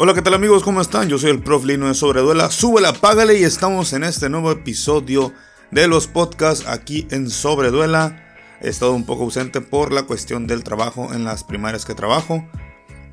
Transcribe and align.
Hola, 0.00 0.14
¿qué 0.14 0.22
tal 0.22 0.34
amigos? 0.34 0.62
¿Cómo 0.62 0.80
están? 0.80 1.08
Yo 1.08 1.18
soy 1.18 1.30
el 1.30 1.42
Prof 1.42 1.64
Lino 1.64 1.88
de 1.88 1.94
Sobreduela. 1.94 2.52
Súbela, 2.52 2.92
págale 2.92 3.36
y 3.36 3.42
estamos 3.42 3.92
en 3.92 4.04
este 4.04 4.28
nuevo 4.28 4.52
episodio 4.52 5.32
de 5.72 5.88
los 5.88 6.06
podcasts 6.06 6.68
aquí 6.68 7.08
en 7.10 7.28
Sobreduela. 7.28 8.24
He 8.60 8.68
estado 8.68 8.92
un 8.92 9.04
poco 9.04 9.24
ausente 9.24 9.60
por 9.60 9.92
la 9.92 10.04
cuestión 10.04 10.46
del 10.46 10.62
trabajo 10.62 11.12
en 11.12 11.24
las 11.24 11.42
primarias 11.42 11.84
que 11.84 11.96
trabajo. 11.96 12.46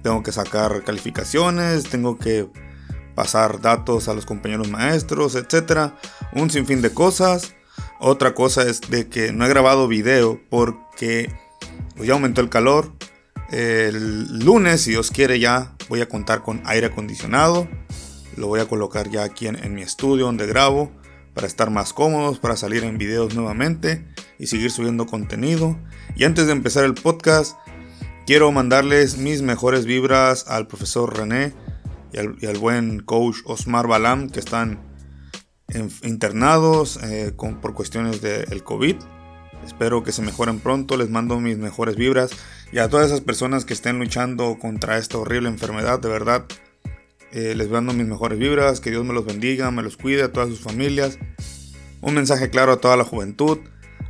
Tengo 0.04 0.22
que 0.22 0.32
sacar 0.32 0.84
calificaciones, 0.84 1.86
tengo 1.90 2.20
que 2.20 2.48
pasar 3.16 3.62
datos 3.62 4.08
a 4.08 4.14
los 4.14 4.28
compañeros 4.28 4.70
maestros, 4.70 5.34
etc. 5.34 5.94
Un 6.34 6.52
sinfín 6.52 6.84
de 6.84 6.94
cosas. 6.94 7.56
Otra 8.00 8.36
cosa 8.36 8.62
es 8.62 8.82
de 8.82 9.08
que 9.08 9.34
no 9.34 9.44
he 9.48 9.50
grabado 9.50 9.88
video 9.88 10.40
porque 10.52 11.36
pues, 11.96 12.08
ya 12.08 12.14
aumentó 12.14 12.42
el 12.42 12.50
calor. 12.50 12.94
El 13.52 14.40
lunes, 14.40 14.82
si 14.82 14.92
Dios 14.92 15.12
quiere, 15.12 15.40
ya 15.40 15.76
voy 15.88 16.02
a 16.02 16.10
contar 16.10 16.42
con 16.42 16.62
aire 16.66 16.88
acondicionado. 16.88 17.68
Lo 18.36 18.48
voy 18.48 18.60
a 18.60 18.68
colocar 18.68 19.10
ya 19.10 19.24
aquí 19.24 19.48
en, 19.48 19.74
mi 19.74 19.82
estudio 19.82 20.26
donde 20.26 20.48
grabo 20.48 20.92
para 21.34 21.48
estar 21.48 21.70
más 21.70 21.94
cómodos, 21.94 22.40
para 22.40 22.58
salir 22.58 22.84
en 22.84 22.98
videos 22.98 23.36
nuevamente 23.36 24.06
y 24.40 24.48
seguir 24.48 24.72
subiendo 24.72 25.06
contenido. 25.06 25.78
Y 26.16 26.24
antes 26.24 26.48
de 26.48 26.54
empezar 26.54 26.86
el 26.86 26.96
podcast, 26.96 27.58
quiero 28.26 28.52
mandarles 28.52 29.18
mis 29.18 29.42
mejores 29.42 29.86
vibras 29.86 30.48
al 30.48 30.68
profesor 30.68 31.16
René 31.16 31.54
y 32.12 32.46
al, 32.46 32.58
buen 32.58 33.02
coach 33.02 33.38
Osmar 33.46 33.88
Balam 33.88 34.30
que 34.30 34.40
están 34.40 34.80
internados 36.04 36.98
eh, 37.04 37.34
por 37.36 37.74
cuestiones 37.74 38.22
del 38.22 38.64
COVID. 38.64 38.96
Espero 39.66 40.04
que 40.04 40.12
se 40.12 40.22
mejoren 40.22 40.60
pronto, 40.60 40.96
les 40.96 41.10
mando 41.10 41.40
mis 41.40 41.58
mejores 41.58 41.96
vibras 41.96 42.32
y 42.76 42.80
a 42.80 42.90
todas 42.90 43.06
esas 43.06 43.22
personas 43.22 43.64
que 43.64 43.74
estén 43.74 44.00
luchando 44.00 44.60
contra 44.60 44.98
esta 44.98 45.18
horrible 45.18 45.48
enfermedad, 45.48 45.98
de 45.98 46.10
verdad, 46.10 46.44
eh, 47.32 47.56
les 47.56 47.70
mando 47.70 47.94
mis 47.94 48.06
mejores 48.06 48.38
vibras, 48.38 48.82
que 48.82 48.90
Dios 48.90 49.06
me 49.06 49.14
los 49.14 49.26
bendiga, 49.26 49.72
me 49.72 49.82
los 49.82 49.96
cuide 49.96 50.24
a 50.24 50.34
todas 50.34 50.50
sus 50.50 50.60
familias. 50.60 51.18
Un 52.02 52.16
mensaje 52.16 52.50
claro 52.50 52.74
a 52.74 52.82
toda 52.82 52.98
la 52.98 53.06
juventud, 53.06 53.60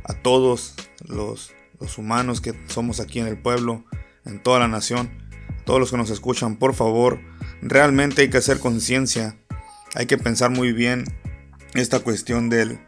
a 0.02 0.14
todos 0.14 0.74
los, 1.06 1.52
humanos 1.96 2.40
que 2.40 2.54
somos 2.66 2.98
aquí 2.98 3.20
en 3.20 3.28
el 3.28 3.38
pueblo, 3.38 3.84
en 4.24 4.42
toda 4.42 4.58
la 4.58 4.66
nación, 4.66 5.12
todos 5.64 5.78
los 5.78 5.92
que 5.92 5.98
nos 5.98 6.10
escuchan, 6.10 6.56
por 6.56 6.74
favor, 6.74 7.20
realmente 7.62 8.22
hay 8.22 8.30
que 8.30 8.38
hacer 8.38 8.58
conciencia, 8.58 9.38
hay 9.94 10.06
que 10.06 10.18
pensar 10.18 10.50
muy 10.50 10.72
bien 10.72 11.04
esta 11.74 12.00
cuestión 12.00 12.50
del, 12.50 12.80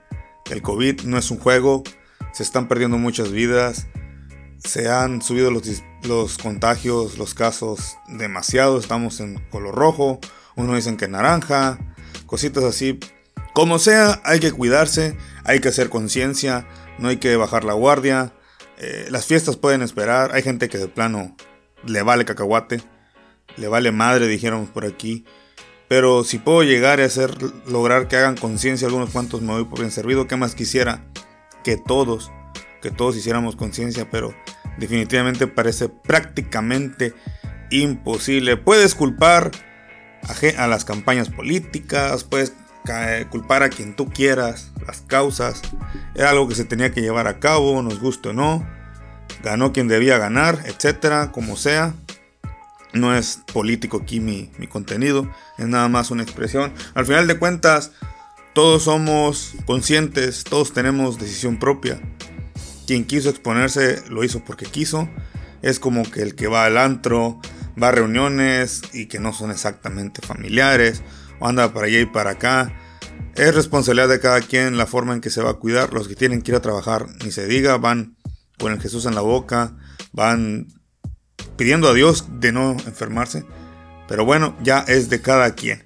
del 0.51 0.61
COVID, 0.61 1.03
no 1.03 1.19
es 1.19 1.31
un 1.31 1.39
juego, 1.39 1.85
se 2.33 2.43
están 2.43 2.67
perdiendo 2.67 2.99
muchas 2.99 3.31
vidas, 3.31 3.87
se 4.59 4.89
han 4.89 5.23
subido 5.23 5.51
los, 5.51 5.63
los 6.03 6.39
contagios, 6.39 7.19
los 7.19 7.35
casos 7.35 7.97
demasiado, 8.09 8.79
estamos 8.79 9.21
en 9.21 9.39
color 9.51 9.75
rojo, 9.75 10.21
uno 10.57 10.75
dicen 10.75 10.97
que 10.97 11.09
naranja, 11.09 11.79
cositas 12.27 12.65
así. 12.65 12.99
Como 13.55 13.79
sea, 13.79 14.21
hay 14.25 14.41
que 14.41 14.53
cuidarse, 14.53 15.17
hay 15.45 15.61
que 15.61 15.69
hacer 15.69 15.89
conciencia, 15.89 16.67
no 16.99 17.09
hay 17.09 17.17
que 17.19 17.37
bajar 17.37 17.65
la 17.65 17.73
guardia. 17.73 18.33
Eh, 18.79 19.09
las 19.11 19.27
fiestas 19.27 19.57
pueden 19.57 19.83
esperar, 19.83 20.33
hay 20.33 20.43
gente 20.43 20.69
que 20.69 20.79
de 20.79 20.89
plano 20.89 21.37
le 21.85 22.03
vale 22.03 22.25
cacahuate, 22.25 22.83
le 23.57 23.69
vale 23.69 23.93
madre, 23.93 24.27
dijeron 24.27 24.67
por 24.67 24.85
aquí. 24.85 25.25
Pero 25.89 26.23
si 26.23 26.39
puedo 26.39 26.63
llegar 26.63 27.01
a 27.01 27.07
hacer, 27.07 27.37
lograr 27.67 28.09
que 28.09 28.17
hagan 28.17 28.37
conciencia 28.37 28.87
algunos 28.87 29.11
cuantos 29.11 29.41
me 29.41 29.55
voy 29.55 29.65
por 29.65 29.79
bien 29.79 29.91
servido, 29.91 30.27
¿qué 30.29 30.37
más 30.37 30.55
quisiera? 30.55 31.05
que 31.69 31.77
todos, 31.77 32.33
que 32.81 32.91
todos 32.91 33.17
hiciéramos 33.17 33.57
conciencia, 33.57 34.11
pero 34.11 34.35
definitivamente 34.79 35.47
parece 35.47 35.89
prácticamente 35.89 37.15
imposible. 37.71 38.57
Puedes 38.57 38.95
culpar 38.95 39.51
a, 40.57 40.67
las 40.67 40.85
campañas 40.85 41.31
políticas, 41.31 42.25
puedes 42.25 42.53
culpar 43.31 43.63
a 43.63 43.69
quien 43.69 43.95
tú 43.95 44.07
quieras, 44.07 44.73
las 44.87 45.03
causas. 45.03 45.63
Era 46.15 46.31
algo 46.31 46.49
que 46.49 46.55
se 46.55 46.65
tenía 46.65 46.93
que 46.93 47.03
llevar 47.03 47.27
a 47.27 47.39
cabo, 47.39 47.83
nos 47.83 48.01
guste 48.01 48.31
o 48.31 48.33
no. 48.33 48.67
Ganó 49.43 49.73
quien 49.73 49.89
debía 49.89 50.19
ganar, 50.19 50.61
etcétera, 50.65 51.31
como 51.33 51.57
sea. 51.57 51.95
No 52.95 53.15
es 53.15 53.43
político 53.53 54.01
aquí 54.03 54.19
mi, 54.19 54.51
mi 54.57 54.67
contenido, 54.67 55.31
es 55.59 55.67
nada 55.67 55.89
más 55.89 56.11
una 56.11 56.23
expresión. 56.23 56.73
Al 56.95 57.05
final 57.05 57.27
de 57.27 57.39
cuentas, 57.39 57.93
todos 58.55 58.85
somos 58.85 59.55
conscientes, 59.67 60.45
todos 60.45 60.73
tenemos 60.73 61.19
decisión 61.19 61.59
propia. 61.59 62.01
Quien 62.89 63.05
quiso 63.05 63.29
exponerse 63.29 64.03
lo 64.09 64.25
hizo 64.25 64.43
porque 64.43 64.65
quiso. 64.65 65.11
Es 65.61 65.79
como 65.79 66.11
que 66.11 66.23
el 66.23 66.35
que 66.35 66.47
va 66.47 66.65
al 66.65 66.79
antro, 66.79 67.39
va 67.81 67.89
a 67.89 67.93
reuniones 67.93 68.81
y 68.95 69.09
que 69.09 69.19
no 69.19 69.35
son 69.35 69.51
exactamente 69.51 70.27
familiares, 70.27 71.03
o 71.39 71.47
anda 71.47 71.75
para 71.75 71.89
allá 71.89 72.01
y 72.01 72.07
para 72.07 72.31
acá. 72.31 72.75
Es 73.35 73.55
responsabilidad 73.55 74.09
de 74.09 74.21
cada 74.21 74.41
quien 74.41 74.79
la 74.79 74.87
forma 74.87 75.13
en 75.13 75.21
que 75.21 75.29
se 75.29 75.43
va 75.43 75.51
a 75.51 75.55
cuidar. 75.59 75.93
Los 75.93 76.09
que 76.09 76.15
tienen 76.15 76.41
que 76.41 76.53
ir 76.53 76.57
a 76.57 76.63
trabajar, 76.63 77.05
ni 77.23 77.31
se 77.31 77.47
diga, 77.47 77.77
van 77.77 78.17
con 78.59 78.73
el 78.73 78.81
Jesús 78.81 79.05
en 79.05 79.15
la 79.15 79.21
boca, 79.21 79.77
van 80.13 80.69
pidiendo 81.59 81.89
a 81.89 81.93
Dios 81.93 82.41
de 82.41 82.53
no 82.53 82.71
enfermarse. 82.87 83.45
Pero 84.09 84.25
bueno, 84.25 84.57
ya 84.63 84.79
es 84.89 85.11
de 85.11 85.21
cada 85.21 85.55
quien. 85.55 85.85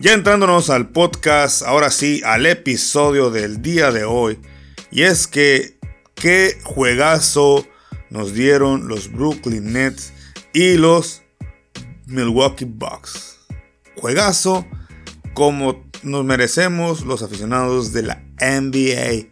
Ya 0.00 0.14
entrándonos 0.14 0.68
al 0.68 0.88
podcast, 0.88 1.62
ahora 1.62 1.92
sí, 1.92 2.22
al 2.24 2.44
episodio 2.46 3.30
del 3.30 3.62
día 3.62 3.92
de 3.92 4.02
hoy. 4.02 4.40
Y 4.90 5.02
es 5.02 5.28
que, 5.28 5.78
qué 6.20 6.58
juegazo 6.62 7.66
nos 8.10 8.34
dieron 8.34 8.86
los 8.86 9.10
Brooklyn 9.10 9.72
Nets 9.72 10.12
y 10.52 10.76
los 10.76 11.22
Milwaukee 12.06 12.66
Bucks. 12.66 13.38
Juegazo 13.96 14.66
como 15.34 15.82
nos 16.02 16.24
merecemos 16.24 17.04
los 17.04 17.22
aficionados 17.22 17.92
de 17.92 18.02
la 18.02 18.22
NBA. 18.40 19.28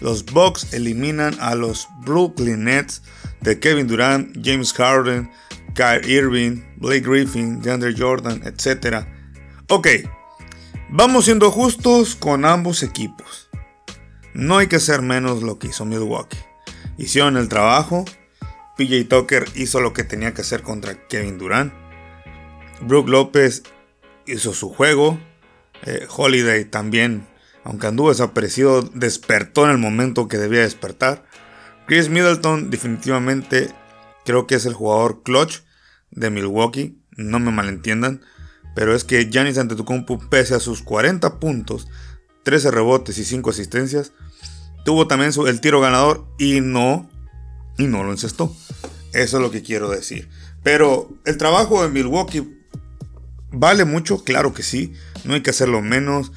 Los 0.00 0.24
Bucks 0.24 0.72
eliminan 0.72 1.36
a 1.40 1.54
los 1.54 1.86
Brooklyn 2.04 2.64
Nets 2.64 3.02
de 3.42 3.60
Kevin 3.60 3.86
Durant, 3.86 4.36
James 4.42 4.72
Harden, 4.72 5.30
Kyrie 5.74 6.16
Irving, 6.16 6.62
Blake 6.76 7.02
Griffin, 7.02 7.60
DeAndre 7.60 7.94
Jordan, 7.96 8.42
etc 8.44 9.06
Ok, 9.68 9.88
vamos 10.88 11.26
siendo 11.26 11.50
justos 11.50 12.16
con 12.16 12.44
ambos 12.44 12.82
equipos. 12.82 13.49
No 14.34 14.58
hay 14.58 14.68
que 14.68 14.76
hacer 14.76 15.02
menos 15.02 15.42
lo 15.42 15.58
que 15.58 15.68
hizo 15.68 15.84
Milwaukee. 15.84 16.38
Hicieron 16.98 17.36
el 17.36 17.48
trabajo. 17.48 18.04
PJ 18.76 19.04
Tucker 19.08 19.46
hizo 19.54 19.80
lo 19.80 19.92
que 19.92 20.04
tenía 20.04 20.34
que 20.34 20.42
hacer 20.42 20.62
contra 20.62 21.06
Kevin 21.08 21.38
Durant. 21.38 21.72
Brook 22.80 23.08
López 23.08 23.62
hizo 24.26 24.54
su 24.54 24.70
juego. 24.70 25.18
Eh, 25.84 26.06
Holiday 26.14 26.64
también, 26.64 27.26
aunque 27.64 27.86
anduvo 27.86 28.10
desaparecido, 28.10 28.82
despertó 28.82 29.64
en 29.64 29.72
el 29.72 29.78
momento 29.78 30.28
que 30.28 30.38
debía 30.38 30.60
despertar. 30.60 31.24
Chris 31.86 32.08
Middleton 32.08 32.70
definitivamente 32.70 33.70
creo 34.24 34.46
que 34.46 34.54
es 34.54 34.66
el 34.66 34.74
jugador 34.74 35.22
clutch 35.22 35.62
de 36.10 36.30
Milwaukee. 36.30 36.98
No 37.16 37.38
me 37.38 37.50
malentiendan. 37.50 38.22
Pero 38.74 38.94
es 38.94 39.04
que 39.04 39.28
Giannis 39.28 39.58
Antetokounmpo, 39.58 40.18
pese 40.30 40.54
a 40.54 40.60
sus 40.60 40.82
40 40.82 41.40
puntos, 41.40 41.88
13 42.42 42.70
rebotes 42.70 43.18
y 43.18 43.24
5 43.24 43.50
asistencias, 43.50 44.12
tuvo 44.84 45.06
también 45.06 45.32
el 45.46 45.60
tiro 45.60 45.80
ganador 45.80 46.26
y 46.38 46.60
no, 46.60 47.08
y 47.78 47.86
no 47.86 48.02
lo 48.02 48.12
encestó. 48.12 48.54
Eso 49.12 49.36
es 49.36 49.42
lo 49.42 49.50
que 49.50 49.62
quiero 49.62 49.90
decir. 49.90 50.28
Pero 50.62 51.10
el 51.24 51.36
trabajo 51.36 51.82
de 51.82 51.88
Milwaukee 51.88 52.46
vale 53.50 53.84
mucho, 53.84 54.22
claro 54.24 54.52
que 54.52 54.62
sí. 54.62 54.92
No 55.24 55.34
hay 55.34 55.42
que 55.42 55.50
hacerlo 55.50 55.82
menos. 55.82 56.32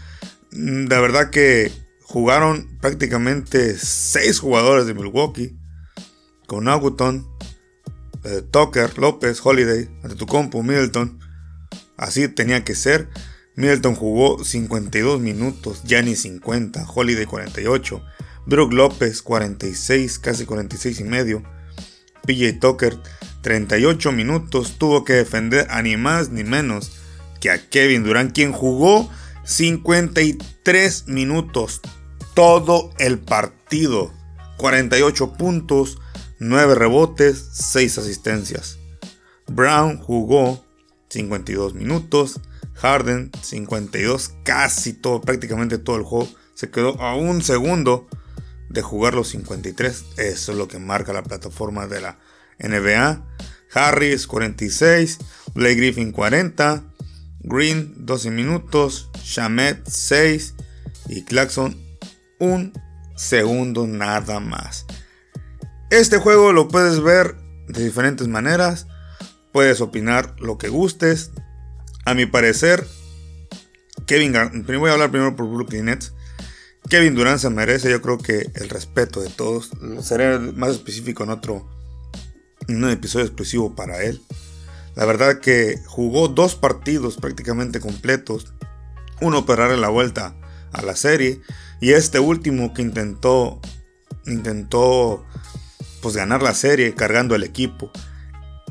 La 0.51 0.99
verdad 0.99 1.29
que 1.29 1.71
jugaron 2.01 2.77
prácticamente 2.79 3.77
6 3.77 4.39
jugadores 4.39 4.85
de 4.85 4.93
Milwaukee. 4.93 5.57
Con 6.47 6.67
Aguton, 6.67 7.27
eh, 8.23 8.41
Tucker, 8.51 8.97
López, 8.97 9.39
Holiday, 9.43 9.89
Antetokounmpo, 10.03 10.61
Middleton. 10.63 11.19
Así 11.97 12.27
tenía 12.27 12.63
que 12.63 12.75
ser. 12.75 13.09
Middleton 13.55 13.95
jugó 13.95 14.43
52 14.43 15.19
minutos, 15.19 15.83
Gianni 15.83 16.15
50, 16.15 16.85
Holiday 16.93 17.25
48, 17.25 18.03
Brook 18.45 18.73
López 18.73 19.21
46, 19.21 20.19
casi 20.19 20.45
46 20.45 20.99
y 20.99 21.03
medio, 21.03 21.43
PJ 22.25 22.53
Tucker 22.59 22.97
38 23.41 24.11
minutos, 24.11 24.77
tuvo 24.77 25.03
que 25.03 25.13
defender 25.13 25.67
a 25.69 25.81
ni 25.81 25.97
más 25.97 26.29
ni 26.29 26.43
menos 26.43 26.91
que 27.39 27.51
a 27.51 27.69
Kevin 27.69 28.03
Durant, 28.03 28.33
quien 28.33 28.53
jugó 28.53 29.09
53 29.45 31.07
minutos 31.07 31.81
todo 32.33 32.91
el 32.97 33.19
partido, 33.19 34.11
48 34.57 35.33
puntos, 35.33 35.99
9 36.39 36.75
rebotes, 36.75 37.49
6 37.53 37.97
asistencias. 37.99 38.79
Brown 39.47 39.97
jugó 39.97 40.63
52 41.09 41.73
minutos. 41.73 42.39
Harden 42.83 43.31
52, 43.41 44.33
casi 44.43 44.91
todo, 44.91 45.21
prácticamente 45.21 45.77
todo 45.77 45.95
el 45.95 46.03
juego. 46.03 46.27
Se 46.53 46.69
quedó 46.69 47.01
a 47.01 47.15
un 47.15 47.41
segundo 47.41 48.09
de 48.69 48.81
jugar 48.81 49.13
los 49.13 49.29
53. 49.29 50.03
Eso 50.17 50.51
es 50.51 50.57
lo 50.57 50.67
que 50.67 50.79
marca 50.79 51.13
la 51.13 51.23
plataforma 51.23 51.87
de 51.87 52.01
la 52.01 52.19
NBA. 52.59 53.25
Harris 53.73 54.27
46, 54.27 55.19
Blake 55.53 55.75
Griffin 55.75 56.11
40, 56.11 56.83
Green 57.39 57.93
12 58.05 58.31
minutos, 58.31 59.09
Shamet 59.23 59.87
6 59.87 60.53
y 61.07 61.23
Claxon 61.23 61.81
un 62.37 62.73
segundo 63.15 63.87
nada 63.87 64.41
más. 64.41 64.85
Este 65.89 66.17
juego 66.17 66.51
lo 66.51 66.67
puedes 66.67 67.01
ver 67.01 67.37
de 67.69 67.81
diferentes 67.81 68.27
maneras, 68.27 68.87
puedes 69.53 69.79
opinar 69.79 70.35
lo 70.41 70.57
que 70.57 70.67
gustes. 70.67 71.31
A 72.05 72.13
mi 72.13 72.25
parecer, 72.25 72.85
Kevin 74.05 74.33
voy 74.79 74.89
a 74.89 74.93
hablar 74.93 75.11
primero 75.11 75.35
por 75.35 75.49
Brooklyn 75.49 75.85
Nets. 75.85 76.13
Kevin 76.89 77.15
Durant 77.15 77.39
se 77.39 77.49
merece, 77.49 77.89
yo 77.89 78.01
creo 78.01 78.17
que 78.17 78.51
el 78.55 78.69
respeto 78.69 79.21
de 79.21 79.29
todos. 79.29 79.71
Seré 80.01 80.37
más 80.37 80.71
específico 80.71 81.23
en 81.23 81.29
otro 81.29 81.69
en 82.67 82.83
un 82.83 82.89
episodio 82.89 83.25
exclusivo 83.25 83.75
para 83.75 84.03
él. 84.03 84.21
La 84.95 85.05
verdad 85.05 85.39
que 85.39 85.79
jugó 85.85 86.27
dos 86.27 86.55
partidos 86.55 87.17
prácticamente 87.17 87.79
completos. 87.79 88.53
Uno 89.21 89.45
para 89.45 89.63
darle 89.63 89.77
la 89.77 89.89
vuelta 89.89 90.35
a 90.73 90.81
la 90.81 90.95
serie 90.95 91.41
y 91.79 91.91
este 91.91 92.19
último 92.19 92.73
que 92.73 92.81
intentó 92.81 93.61
intentó 94.25 95.25
pues 96.01 96.15
ganar 96.15 96.43
la 96.43 96.53
serie 96.53 96.93
cargando 96.95 97.33
el 97.33 97.43
equipo. 97.43 97.91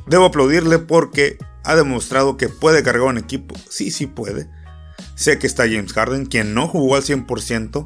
Debo 0.06 0.26
aplaudirle 0.26 0.78
porque 0.78 1.38
ha 1.64 1.76
demostrado 1.76 2.36
que 2.36 2.48
puede 2.48 2.82
cargar 2.82 3.08
un 3.08 3.18
equipo. 3.18 3.54
Sí, 3.68 3.90
sí 3.90 4.06
puede. 4.06 4.48
Sé 5.14 5.38
que 5.38 5.46
está 5.46 5.64
James 5.64 5.92
Harden, 5.92 6.26
quien 6.26 6.54
no 6.54 6.68
jugó 6.68 6.96
al 6.96 7.02
100%, 7.02 7.84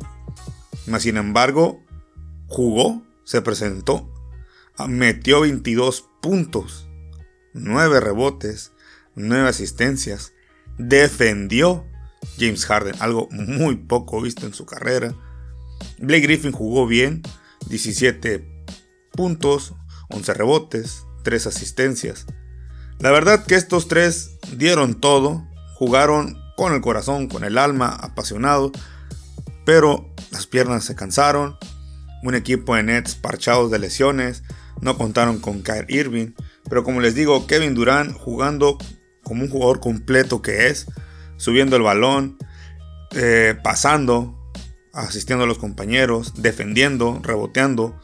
mas 0.87 1.03
sin 1.03 1.17
embargo, 1.17 1.85
jugó, 2.47 3.03
se 3.25 3.43
presentó, 3.43 4.13
metió 4.89 5.41
22 5.41 6.09
puntos, 6.23 6.89
9 7.53 8.01
rebotes, 8.01 8.73
9 9.17 9.49
asistencias, 9.49 10.33
defendió 10.79 11.85
James 12.39 12.67
Harden, 12.67 12.95
algo 13.01 13.29
muy 13.31 13.77
poco 13.77 14.21
visto 14.21 14.47
en 14.47 14.55
su 14.55 14.67
carrera. 14.67 15.15
Blake 15.99 16.23
Griffin 16.23 16.53
jugó 16.53 16.87
bien, 16.87 17.23
17 17.69 18.65
puntos, 19.13 19.75
11 20.11 20.35
rebotes, 20.35 21.05
3 21.25 21.47
asistencias. 21.47 22.27
La 22.99 23.11
verdad 23.11 23.45
que 23.45 23.57
estos 23.57 23.89
tres 23.89 24.39
dieron 24.57 25.01
todo, 25.01 25.47
jugaron 25.75 26.39
con 26.57 26.73
el 26.73 26.81
corazón, 26.81 27.29
con 27.29 27.45
el 27.45 27.59
alma, 27.59 27.89
apasionado, 27.89 28.73
pero 29.67 30.15
las 30.31 30.47
piernas 30.47 30.85
se 30.85 30.95
cansaron. 30.95 31.59
Un 32.23 32.35
equipo 32.35 32.75
de 32.75 32.83
Nets 32.83 33.15
parchados 33.15 33.71
de 33.71 33.79
lesiones, 33.79 34.43
no 34.81 34.97
contaron 34.97 35.39
con 35.41 35.63
Kyrie 35.63 36.01
Irving, 36.01 36.33
pero 36.69 36.85
como 36.85 37.01
les 37.01 37.15
digo, 37.15 37.47
Kevin 37.47 37.75
Durant 37.75 38.17
jugando 38.17 38.79
como 39.23 39.43
un 39.43 39.51
jugador 39.51 39.81
completo 39.81 40.41
que 40.41 40.69
es, 40.69 40.87
subiendo 41.37 41.77
el 41.77 41.83
balón, 41.83 42.39
eh, 43.13 43.57
pasando, 43.63 44.51
asistiendo 44.95 45.45
a 45.45 45.47
los 45.47 45.59
compañeros, 45.59 46.33
defendiendo, 46.37 47.21
reboteando, 47.23 48.01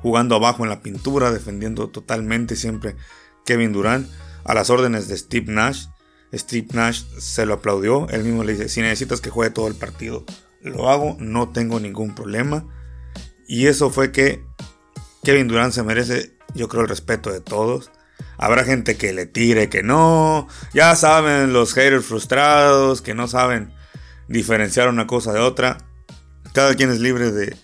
jugando 0.00 0.36
abajo 0.36 0.62
en 0.64 0.70
la 0.70 0.80
pintura, 0.80 1.30
defendiendo 1.30 1.90
totalmente 1.90 2.56
siempre 2.56 2.96
Kevin 3.44 3.72
Durant 3.72 4.08
a 4.44 4.54
las 4.54 4.70
órdenes 4.70 5.08
de 5.08 5.16
Steve 5.16 5.52
Nash. 5.52 5.86
Steve 6.34 6.68
Nash 6.72 7.02
se 7.18 7.44
lo 7.44 7.54
aplaudió, 7.54 8.08
él 8.08 8.24
mismo 8.24 8.44
le 8.44 8.52
dice, 8.52 8.68
si 8.68 8.80
necesitas 8.80 9.20
que 9.20 9.30
juegue 9.30 9.50
todo 9.50 9.68
el 9.68 9.74
partido, 9.74 10.24
lo 10.62 10.88
hago, 10.88 11.16
no 11.18 11.50
tengo 11.50 11.78
ningún 11.80 12.14
problema. 12.14 12.64
Y 13.46 13.66
eso 13.66 13.90
fue 13.90 14.12
que 14.12 14.42
Kevin 15.24 15.48
Durant 15.48 15.72
se 15.72 15.82
merece, 15.82 16.36
yo 16.54 16.68
creo, 16.68 16.82
el 16.82 16.88
respeto 16.88 17.30
de 17.30 17.40
todos. 17.40 17.90
Habrá 18.38 18.64
gente 18.64 18.96
que 18.96 19.12
le 19.12 19.26
tire, 19.26 19.68
que 19.68 19.82
no. 19.82 20.48
Ya 20.72 20.96
saben, 20.96 21.52
los 21.52 21.74
haters 21.74 22.04
frustrados, 22.04 23.02
que 23.02 23.14
no 23.14 23.28
saben 23.28 23.72
diferenciar 24.28 24.88
una 24.88 25.06
cosa 25.06 25.32
de 25.32 25.40
otra. 25.40 25.78
Cada 26.52 26.74
quien 26.74 26.90
es 26.90 27.00
libre 27.00 27.30
de, 27.30 27.56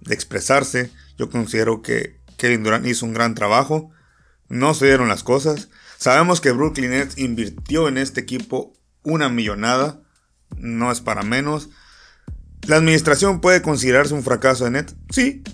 de 0.00 0.14
expresarse. 0.14 0.90
Yo 1.18 1.30
considero 1.30 1.82
que 1.82 2.20
Kevin 2.36 2.62
Durant 2.62 2.86
hizo 2.86 3.06
un 3.06 3.14
gran 3.14 3.34
trabajo. 3.34 3.90
No 4.50 4.74
se 4.74 4.86
dieron 4.86 5.08
las 5.08 5.22
cosas. 5.22 5.68
Sabemos 5.96 6.40
que 6.40 6.50
Brooklyn 6.50 6.90
Nets 6.90 7.16
invirtió 7.18 7.86
en 7.86 7.96
este 7.96 8.20
equipo 8.20 8.72
una 9.04 9.28
millonada, 9.28 10.02
no 10.56 10.90
es 10.90 11.00
para 11.00 11.22
menos. 11.22 11.70
¿La 12.66 12.76
administración 12.76 13.40
puede 13.40 13.62
considerarse 13.62 14.12
un 14.12 14.24
fracaso 14.24 14.64
de 14.64 14.72
Nets? 14.72 14.96
Sí, 15.08 15.44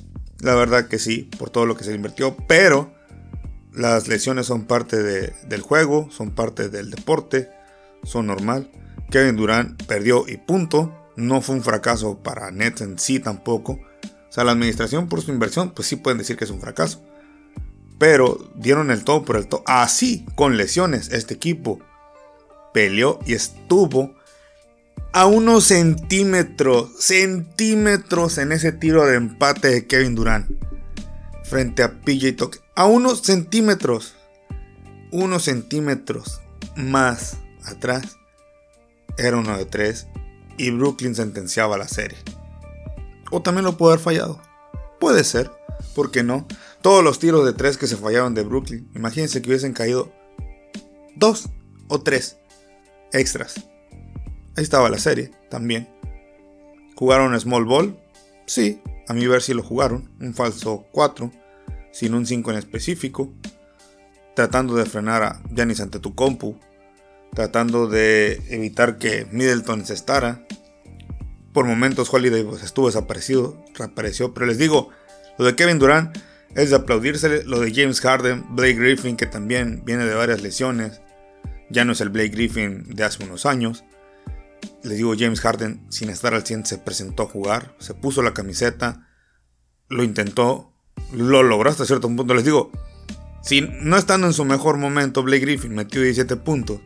la 0.41 0.55
verdad 0.55 0.89
que 0.89 0.99
sí, 0.99 1.29
por 1.39 1.51
todo 1.51 1.67
lo 1.67 1.77
que 1.77 1.85
se 1.85 1.95
invirtió, 1.95 2.37
pero 2.49 2.95
las 3.71 4.09
lesiones 4.09 4.47
son 4.47 4.65
parte 4.65 5.03
del 5.03 5.61
juego, 5.61 6.09
son 6.11 6.35
parte 6.35 6.71
del 6.71 6.91
deporte, 6.91 7.51
son 8.03 8.27
normal. 8.27 8.71
Kevin 9.11 9.37
Durant 9.37 9.83
perdió 9.85 10.27
y 10.27 10.39
punto. 10.39 10.93
No 11.17 11.43
fue 11.43 11.55
un 11.55 11.63
fracaso 11.63 12.23
para 12.23 12.51
Nets 12.51 12.81
en 12.81 12.99
sí 12.99 13.21
tampoco. 13.21 13.73
O 13.73 14.33
sea, 14.33 14.45
la 14.45 14.53
administración 14.53 15.09
por 15.09 15.21
su 15.21 15.33
inversión, 15.33 15.73
pues 15.73 15.87
sí 15.87 15.97
pueden 15.97 16.19
decir 16.19 16.37
que 16.37 16.45
es 16.45 16.51
un 16.51 16.61
fracaso 16.61 17.06
pero 17.99 18.51
dieron 18.55 18.91
el 18.91 19.05
todo 19.05 19.25
por 19.25 19.37
el 19.37 19.47
todo. 19.47 19.63
Así, 19.67 20.27
con 20.35 20.57
lesiones, 20.57 21.11
este 21.13 21.35
equipo 21.35 21.81
peleó 22.73 23.19
y 23.25 23.35
estuvo 23.35 24.15
a 25.13 25.27
unos 25.27 25.65
centímetros, 25.65 26.91
centímetros 26.99 28.39
en 28.39 28.53
ese 28.53 28.73
tiro 28.73 29.07
de 29.07 29.17
empate 29.17 29.69
de 29.69 29.87
Kevin 29.87 30.15
Durant 30.15 30.51
frente 31.45 31.83
a 31.83 31.93
PJ 32.01 32.33
Tucker. 32.37 32.61
A 32.75 32.85
unos 32.85 33.23
centímetros, 33.23 34.15
unos 35.11 35.45
centímetros 35.45 36.43
más 36.77 37.39
atrás, 37.65 38.19
era 39.17 39.39
uno 39.39 39.57
de 39.57 39.65
tres 39.65 40.07
y 40.59 40.71
Brooklyn 40.71 41.15
sentenciaba 41.15 41.79
la 41.79 41.89
serie. 41.89 42.19
O 43.31 43.41
también 43.41 43.65
lo 43.65 43.77
puede 43.77 43.95
haber 43.95 44.05
fallado. 44.05 44.43
Puede 45.01 45.25
ser, 45.25 45.51
¿por 45.95 46.11
qué 46.11 46.23
no? 46.23 46.47
Todos 46.83 47.03
los 47.03 47.19
tiros 47.19 47.45
de 47.45 47.53
tres 47.53 47.79
que 47.79 47.87
se 47.87 47.97
fallaron 47.97 48.35
de 48.35 48.43
Brooklyn, 48.43 48.89
imagínense 48.95 49.43
que 49.43 49.49
hubiesen 49.49 49.73
caído 49.73 50.13
dos 51.17 51.49
o 51.89 52.01
tres 52.01 52.37
extras. 53.13 53.67
Ahí 54.57 54.63
estaba 54.63 54.89
la 54.89 54.99
serie 54.99 55.33
también. 55.51 55.89
¿Jugaron 56.95 57.39
Small 57.39 57.65
Ball? 57.65 57.99
Sí, 58.47 58.81
a 59.09 59.13
mi 59.13 59.27
ver 59.27 59.43
si 59.43 59.53
lo 59.53 59.63
jugaron. 59.63 60.11
Un 60.21 60.35
falso 60.35 60.87
4, 60.93 61.31
sin 61.93 62.15
un 62.15 62.27
5 62.27 62.53
en 62.53 62.59
específico. 62.59 63.33
Tratando 64.35 64.77
de 64.77 64.87
frenar 64.87 65.23
a 65.23 65.43
Giannis 65.55 65.81
ante 65.81 65.99
tu 65.99 66.15
compu. 66.15 66.59
Tratando 67.35 67.87
de 67.87 68.43
evitar 68.49 68.99
que 68.99 69.27
Middleton 69.31 69.85
se 69.85 69.95
estara. 69.95 70.47
Por 71.53 71.67
momentos 71.67 72.13
Holiday 72.13 72.45
pues, 72.45 72.63
estuvo 72.63 72.87
desaparecido, 72.87 73.63
reapareció. 73.75 74.33
Pero 74.33 74.47
les 74.47 74.59
digo, 74.59 74.89
lo 75.39 75.45
de 75.45 75.55
Kevin 75.55 75.79
Durant 75.79 76.17
es 76.57 76.71
de 76.71 76.77
aplaudirse 76.77 77.45
lo 77.45 77.61
de 77.61 77.73
James 77.73 78.01
Harden, 78.01 78.45
Blake 78.57 78.75
Griffin, 78.75 79.17
que 79.17 79.27
también 79.27 79.83
viene 79.85 80.07
de 80.07 80.15
varias 80.15 80.41
lesiones. 80.41 81.03
Ya 81.69 81.85
no 81.85 81.93
es 81.93 82.01
el 82.01 82.09
Blake 82.09 82.31
Griffin 82.31 82.95
de 82.95 83.05
hace 83.05 83.23
unos 83.23 83.45
años. 83.45 83.85
Les 84.83 84.97
digo, 84.97 85.15
James 85.19 85.41
Harden, 85.43 85.85
sin 85.91 86.09
estar 86.09 86.33
al 86.33 86.47
100, 86.47 86.65
se 86.65 86.79
presentó 86.79 87.25
a 87.25 87.29
jugar, 87.29 87.77
se 87.79 87.93
puso 87.93 88.23
la 88.23 88.33
camiseta, 88.33 89.07
lo 89.89 90.03
intentó, 90.03 90.73
lo 91.13 91.43
logró 91.43 91.69
hasta 91.69 91.85
cierto 91.85 92.09
punto. 92.09 92.33
Les 92.35 92.45
digo, 92.45 92.71
si 93.43 93.61
no 93.61 93.99
estando 93.99 94.27
en 94.27 94.33
su 94.33 94.47
mejor 94.47 94.79
momento, 94.79 95.23
Blake 95.23 95.45
Griffin 95.45 95.75
metió 95.75 96.01
17 96.01 96.37
puntos. 96.37 96.81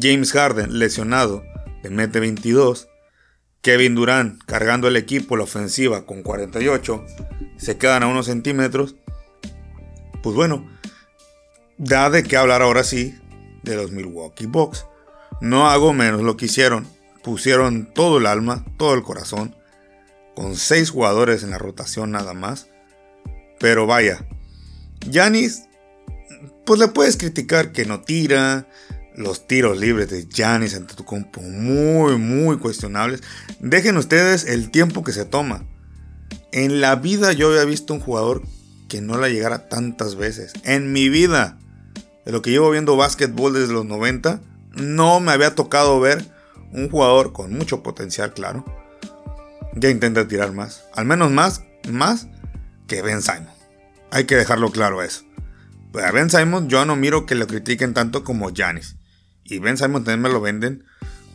James 0.00 0.30
Harden, 0.32 0.78
lesionado, 0.78 1.42
le 1.82 1.90
mete 1.90 2.20
22. 2.20 2.88
Kevin 3.60 3.96
Durant 3.96 4.40
cargando 4.44 4.86
el 4.86 4.96
equipo, 4.96 5.36
la 5.36 5.44
ofensiva 5.44 6.06
con 6.06 6.22
48, 6.22 7.04
se 7.58 7.76
quedan 7.76 8.02
a 8.02 8.06
unos 8.06 8.26
centímetros. 8.26 8.96
Pues 10.22 10.34
bueno, 10.34 10.66
da 11.76 12.08
de 12.08 12.22
qué 12.22 12.36
hablar 12.36 12.62
ahora 12.62 12.84
sí 12.84 13.18
de 13.62 13.76
los 13.76 13.92
Milwaukee 13.92 14.46
Bucks. 14.46 14.86
No 15.40 15.68
hago 15.68 15.92
menos 15.92 16.22
lo 16.22 16.36
que 16.36 16.46
hicieron. 16.46 16.88
Pusieron 17.22 17.92
todo 17.92 18.18
el 18.18 18.26
alma, 18.26 18.64
todo 18.78 18.94
el 18.94 19.02
corazón, 19.02 19.54
con 20.34 20.56
seis 20.56 20.90
jugadores 20.90 21.42
en 21.42 21.50
la 21.50 21.58
rotación 21.58 22.12
nada 22.12 22.32
más. 22.32 22.68
Pero 23.60 23.86
vaya, 23.86 24.24
Yanis, 25.06 25.64
pues 26.64 26.80
le 26.80 26.88
puedes 26.88 27.16
criticar 27.16 27.72
que 27.72 27.84
no 27.84 28.00
tira, 28.00 28.66
los 29.18 29.48
tiros 29.48 29.78
libres 29.78 30.08
de 30.10 30.26
Giannis 30.28 30.76
ante 30.76 30.94
tu 30.94 31.04
compo 31.04 31.40
muy, 31.40 32.16
muy 32.18 32.56
cuestionables. 32.58 33.20
Dejen 33.58 33.96
ustedes 33.96 34.44
el 34.44 34.70
tiempo 34.70 35.02
que 35.02 35.12
se 35.12 35.24
toma. 35.24 35.64
En 36.52 36.80
la 36.80 36.96
vida 36.96 37.32
yo 37.32 37.48
había 37.48 37.64
visto 37.64 37.92
un 37.92 38.00
jugador 38.00 38.42
que 38.88 39.00
no 39.00 39.18
la 39.18 39.28
llegara 39.28 39.68
tantas 39.68 40.16
veces. 40.16 40.52
En 40.64 40.92
mi 40.92 41.08
vida, 41.08 41.58
de 42.24 42.32
lo 42.32 42.42
que 42.42 42.50
llevo 42.50 42.70
viendo 42.70 42.96
básquetbol 42.96 43.52
desde 43.52 43.72
los 43.72 43.84
90, 43.84 44.40
no 44.72 45.20
me 45.20 45.32
había 45.32 45.54
tocado 45.54 46.00
ver 46.00 46.24
un 46.72 46.90
jugador 46.90 47.32
con 47.32 47.52
mucho 47.52 47.82
potencial, 47.82 48.32
claro. 48.32 48.64
Ya 49.74 49.90
intenta 49.90 50.26
tirar 50.26 50.52
más. 50.52 50.84
Al 50.94 51.04
menos 51.04 51.30
más, 51.30 51.64
más 51.90 52.28
que 52.86 53.02
Ben 53.02 53.22
Simon. 53.22 53.48
Hay 54.10 54.24
que 54.24 54.36
dejarlo 54.36 54.70
claro 54.70 55.02
eso. 55.02 55.24
Pues 55.92 56.04
a 56.04 56.12
Ben 56.12 56.30
Simon 56.30 56.68
yo 56.68 56.84
no 56.84 56.96
miro 56.96 57.26
que 57.26 57.34
lo 57.34 57.46
critiquen 57.46 57.94
tanto 57.94 58.24
como 58.24 58.50
Janis. 58.54 58.96
Y 59.44 59.58
Ben 59.58 59.76
Simon 59.76 60.04
también 60.04 60.22
me 60.22 60.28
lo 60.30 60.40
venden 60.40 60.84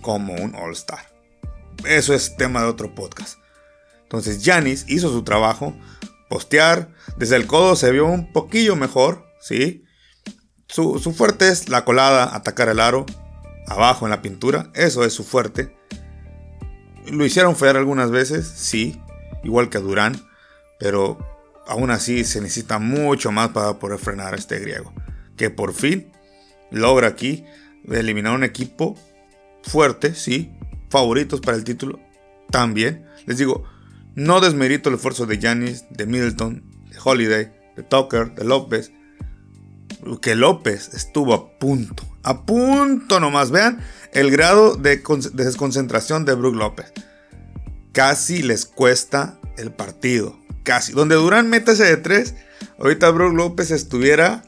como 0.01 0.33
un 0.33 0.55
All-Star. 0.55 1.13
Eso 1.85 2.13
es 2.13 2.35
tema 2.37 2.61
de 2.61 2.67
otro 2.67 2.93
podcast. 2.93 3.37
Entonces 4.13 4.41
Janis 4.45 4.85
hizo 4.87 5.11
su 5.11 5.23
trabajo. 5.23 5.75
Postear. 6.29 6.93
Desde 7.17 7.35
el 7.35 7.47
codo 7.47 7.75
se 7.75 7.91
vio 7.91 8.05
un 8.05 8.31
poquillo 8.31 8.75
mejor. 8.75 9.25
¿Sí? 9.41 9.85
Su, 10.67 10.99
su 10.99 11.13
fuerte 11.13 11.49
es 11.49 11.67
la 11.67 11.83
colada, 11.83 12.35
atacar 12.35 12.69
el 12.69 12.79
aro. 12.79 13.07
Abajo 13.65 14.05
en 14.05 14.11
la 14.11 14.21
pintura. 14.21 14.69
Eso 14.75 15.03
es 15.03 15.13
su 15.13 15.23
fuerte. 15.23 15.75
Lo 17.07 17.25
hicieron 17.25 17.55
fallar 17.55 17.77
algunas 17.77 18.11
veces. 18.11 18.47
Sí. 18.47 19.01
Igual 19.43 19.71
que 19.71 19.79
a 19.79 19.81
Durán. 19.81 20.23
Pero 20.77 21.17
aún 21.65 21.89
así 21.89 22.23
se 22.23 22.39
necesita 22.39 22.77
mucho 22.77 23.31
más 23.31 23.49
para 23.49 23.79
poder 23.79 23.97
frenar 23.97 24.35
a 24.35 24.37
este 24.37 24.59
griego. 24.59 24.93
Que 25.35 25.49
por 25.49 25.73
fin 25.73 26.11
logra 26.69 27.07
aquí 27.07 27.45
eliminar 27.89 28.35
un 28.35 28.43
equipo 28.43 28.95
fuerte, 29.63 30.13
sí, 30.13 30.51
favoritos 30.89 31.41
para 31.41 31.57
el 31.57 31.63
título 31.63 31.99
también. 32.51 33.07
Les 33.25 33.39
digo, 33.39 33.63
no 34.15 34.41
desmerito 34.41 34.89
el 34.89 34.95
esfuerzo 34.95 35.25
de 35.25 35.39
Janis, 35.39 35.85
de 35.89 36.05
Middleton, 36.05 36.63
de 36.89 36.97
Holiday, 37.03 37.51
de 37.75 37.83
Tucker, 37.83 38.33
de 38.35 38.43
López. 38.43 38.91
Que 40.21 40.35
López 40.35 40.93
estuvo 40.93 41.33
a 41.33 41.57
punto, 41.57 42.03
a 42.23 42.45
punto 42.45 43.19
nomás. 43.19 43.51
Vean 43.51 43.79
el 44.11 44.31
grado 44.31 44.75
de, 44.75 44.97
de 44.97 45.45
desconcentración 45.45 46.25
de 46.25 46.35
Brook 46.35 46.55
López. 46.55 46.91
Casi 47.93 48.43
les 48.43 48.65
cuesta 48.65 49.39
el 49.57 49.71
partido 49.71 50.37
casi. 50.63 50.93
Donde 50.93 51.15
Durán 51.15 51.49
mete 51.49 51.73
ese 51.73 51.85
de 51.85 51.97
3, 51.97 52.35
ahorita 52.79 53.09
Brook 53.11 53.33
López 53.33 53.71
estuviera. 53.71 54.43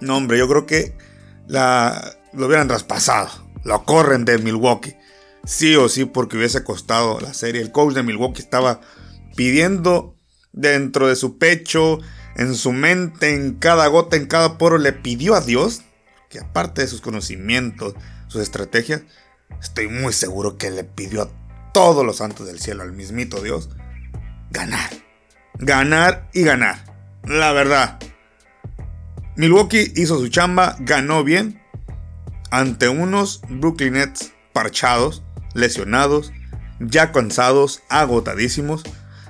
No, 0.00 0.16
hombre, 0.16 0.38
yo 0.38 0.48
creo 0.48 0.66
que 0.66 0.96
lo 1.48 2.46
hubieran 2.46 2.68
traspasado. 2.68 3.28
Lo 3.64 3.84
corren 3.84 4.24
de 4.24 4.38
Milwaukee. 4.38 4.96
Sí 5.44 5.76
o 5.76 5.88
sí, 5.88 6.04
porque 6.04 6.36
hubiese 6.36 6.64
costado 6.64 7.20
la 7.20 7.34
serie. 7.34 7.60
El 7.60 7.72
coach 7.72 7.94
de 7.94 8.02
Milwaukee 8.02 8.42
estaba 8.42 8.80
pidiendo 9.36 10.16
dentro 10.52 11.08
de 11.08 11.16
su 11.16 11.38
pecho, 11.38 11.98
en 12.36 12.54
su 12.54 12.72
mente, 12.72 13.34
en 13.34 13.54
cada 13.54 13.86
gota, 13.88 14.16
en 14.16 14.26
cada 14.26 14.58
poro, 14.58 14.78
le 14.78 14.92
pidió 14.92 15.34
a 15.34 15.40
Dios 15.40 15.82
que 16.30 16.40
aparte 16.40 16.82
de 16.82 16.88
sus 16.88 17.00
conocimientos, 17.00 17.94
sus 18.26 18.42
estrategias, 18.42 19.02
estoy 19.60 19.88
muy 19.88 20.12
seguro 20.12 20.56
que 20.56 20.70
le 20.70 20.82
pidió 20.82 21.22
a 21.22 21.30
todos 21.72 22.04
los 22.04 22.16
santos 22.16 22.46
del 22.46 22.58
cielo, 22.58 22.82
al 22.82 22.92
mismito 22.92 23.40
Dios, 23.40 23.68
ganar 24.50 24.90
ganar 25.58 26.28
y 26.32 26.42
ganar. 26.42 26.84
La 27.24 27.52
verdad. 27.52 27.98
Milwaukee 29.36 29.92
hizo 29.96 30.18
su 30.18 30.28
chamba, 30.28 30.76
ganó 30.80 31.24
bien 31.24 31.60
ante 32.50 32.88
unos 32.88 33.40
Brooklyn 33.48 33.94
Nets 33.94 34.32
parchados, 34.52 35.24
lesionados, 35.54 36.32
ya 36.80 37.12
cansados, 37.12 37.82
agotadísimos. 37.88 38.82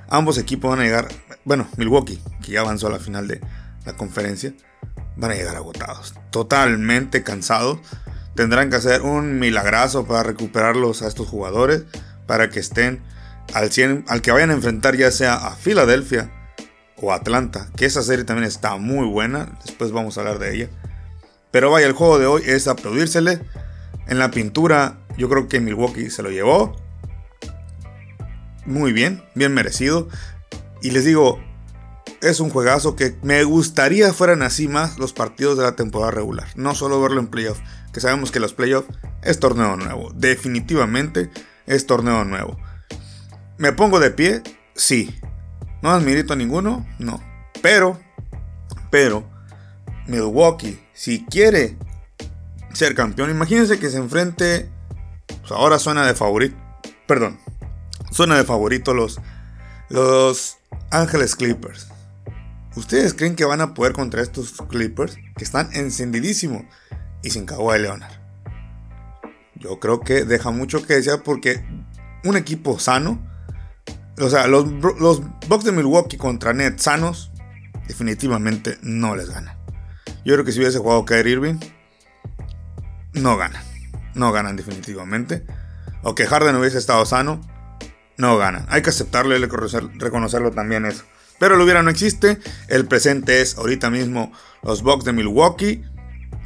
Ambos 0.08 0.38
equipos 0.38 0.70
van 0.70 0.80
a 0.80 0.84
llegar, 0.84 1.08
bueno, 1.44 1.68
Milwaukee, 1.76 2.20
que 2.42 2.52
ya 2.52 2.60
avanzó 2.60 2.88
a 2.88 2.90
la 2.90 2.98
final 2.98 3.28
de 3.28 3.40
la 3.84 3.96
conferencia, 3.96 4.52
van 5.16 5.30
a 5.30 5.34
llegar 5.34 5.56
agotados, 5.56 6.14
totalmente 6.30 7.22
cansados. 7.22 7.78
Tendrán 8.34 8.70
que 8.70 8.76
hacer 8.76 9.02
un 9.02 9.38
milagrazo 9.38 10.06
para 10.06 10.24
recuperarlos 10.24 11.02
a 11.02 11.08
estos 11.08 11.28
jugadores, 11.28 11.84
para 12.26 12.50
que 12.50 12.60
estén 12.60 13.02
al, 13.52 13.70
al 14.08 14.22
que 14.22 14.32
vayan 14.32 14.50
a 14.50 14.54
enfrentar 14.54 14.96
ya 14.96 15.10
sea 15.10 15.34
a 15.34 15.54
Filadelfia 15.54 16.32
o 16.96 17.12
Atlanta, 17.12 17.68
que 17.76 17.86
esa 17.86 18.02
serie 18.02 18.24
también 18.24 18.48
está 18.48 18.76
muy 18.76 19.06
buena, 19.06 19.58
después 19.64 19.92
vamos 19.92 20.16
a 20.16 20.22
hablar 20.22 20.38
de 20.38 20.54
ella. 20.54 20.68
Pero 21.50 21.70
vaya, 21.70 21.86
el 21.86 21.92
juego 21.92 22.18
de 22.18 22.26
hoy 22.26 22.42
es 22.46 22.66
aplaudírsele. 22.66 23.40
En 24.08 24.18
la 24.18 24.32
pintura 24.32 24.98
yo 25.16 25.28
creo 25.28 25.48
que 25.48 25.60
Milwaukee 25.60 26.10
se 26.10 26.22
lo 26.22 26.30
llevó. 26.30 26.76
Muy 28.66 28.92
bien, 28.92 29.22
bien 29.34 29.52
merecido. 29.52 30.08
Y 30.82 30.90
les 30.90 31.04
digo, 31.04 31.38
es 32.20 32.40
un 32.40 32.50
juegazo 32.50 32.96
que 32.96 33.16
me 33.22 33.44
gustaría 33.44 34.12
fueran 34.12 34.42
así 34.42 34.68
más 34.68 34.98
los 34.98 35.12
partidos 35.12 35.58
de 35.58 35.64
la 35.64 35.76
temporada 35.76 36.10
regular. 36.10 36.48
No 36.56 36.74
solo 36.74 37.00
verlo 37.00 37.20
en 37.20 37.28
playoff, 37.28 37.60
que 37.92 38.00
sabemos 38.00 38.30
que 38.30 38.40
los 38.40 38.54
playoffs 38.54 38.88
es 39.22 39.38
torneo 39.38 39.76
nuevo. 39.76 40.10
Definitivamente 40.14 41.30
es 41.66 41.86
torneo 41.86 42.24
nuevo. 42.24 42.58
¿Me 43.58 43.72
pongo 43.72 44.00
de 44.00 44.10
pie? 44.10 44.42
Sí. 44.74 45.14
¿No 45.82 45.90
admirito 45.90 46.32
a 46.32 46.36
ninguno? 46.36 46.86
No. 46.98 47.22
Pero, 47.62 48.00
pero, 48.90 49.28
Milwaukee, 50.06 50.80
si 50.92 51.24
quiere 51.26 51.76
ser 52.72 52.94
campeón, 52.94 53.30
imagínense 53.30 53.78
que 53.78 53.90
se 53.90 53.98
enfrente. 53.98 54.70
Ahora 55.50 55.78
suena 55.78 56.06
de 56.06 56.14
favorito. 56.14 56.56
Perdón. 57.06 57.38
Suena 58.10 58.36
de 58.36 58.44
favorito 58.44 58.94
los, 58.94 59.20
los 59.88 60.58
Ángeles 60.90 61.36
Clippers. 61.36 61.88
¿Ustedes 62.76 63.14
creen 63.14 63.36
que 63.36 63.44
van 63.44 63.60
a 63.60 63.74
poder 63.74 63.92
contra 63.92 64.22
estos 64.22 64.52
Clippers? 64.68 65.16
Que 65.36 65.44
están 65.44 65.70
encendidísimos 65.74 66.64
y 67.22 67.30
sin 67.30 67.46
Kawhi 67.46 67.80
Leonard. 67.80 68.12
Yo 69.56 69.80
creo 69.80 70.00
que 70.00 70.24
deja 70.24 70.50
mucho 70.50 70.84
que 70.84 70.94
desear 70.94 71.22
porque 71.22 71.64
un 72.24 72.36
equipo 72.36 72.78
sano 72.78 73.20
o 74.20 74.30
sea, 74.30 74.46
los, 74.46 74.66
los 75.00 75.22
Bucks 75.48 75.64
de 75.64 75.72
Milwaukee 75.72 76.16
contra 76.16 76.52
Nets 76.52 76.84
sanos, 76.84 77.32
definitivamente 77.88 78.78
no 78.82 79.16
les 79.16 79.30
ganan. 79.30 79.56
Yo 80.24 80.34
creo 80.34 80.44
que 80.44 80.52
si 80.52 80.60
hubiese 80.60 80.78
jugado 80.78 81.04
Kyrie 81.04 81.32
Irving, 81.32 81.58
no 83.12 83.36
ganan. 83.36 83.62
No 84.14 84.32
ganan 84.32 84.56
definitivamente. 84.56 85.44
O 86.02 86.14
que 86.14 86.26
Harden 86.26 86.56
hubiese 86.56 86.78
estado 86.78 87.04
sano, 87.06 87.40
no 88.16 88.36
ganan. 88.36 88.66
Hay 88.68 88.82
que 88.82 88.90
aceptarlo 88.90 89.36
y 89.36 89.44
reconocerlo 89.44 90.50
también 90.52 90.86
eso. 90.86 91.04
Pero 91.38 91.56
el 91.56 91.60
hubiera 91.60 91.82
no 91.82 91.90
existe. 91.90 92.38
El 92.68 92.86
presente 92.86 93.40
es 93.40 93.58
ahorita 93.58 93.90
mismo 93.90 94.32
los 94.62 94.82
Bucks 94.82 95.04
de 95.04 95.12
Milwaukee 95.12 95.84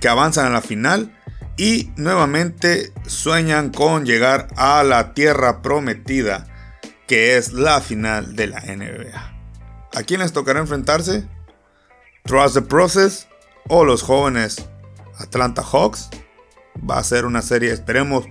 que 0.00 0.08
avanzan 0.08 0.46
a 0.46 0.50
la 0.50 0.62
final 0.62 1.14
y 1.56 1.90
nuevamente 1.96 2.92
sueñan 3.06 3.70
con 3.70 4.06
llegar 4.06 4.48
a 4.56 4.82
la 4.84 5.12
tierra 5.12 5.60
prometida 5.60 6.46
que 7.08 7.37
es 7.37 7.52
la 7.52 7.80
final 7.80 8.37
de 8.37 8.46
la 8.46 8.60
NBA. 8.60 9.38
¿A 9.94 10.02
quién 10.04 10.20
les 10.20 10.32
tocará 10.32 10.60
enfrentarse? 10.60 11.26
Trust 12.25 12.54
the 12.54 12.62
Process 12.62 13.26
o 13.68 13.84
los 13.84 14.02
jóvenes 14.02 14.64
Atlanta 15.18 15.62
Hawks. 15.62 16.10
Va 16.88 16.99
a 16.99 17.04
ser 17.04 17.25
una 17.25 17.42
serie, 17.42 17.73
esperemos, 17.73 18.26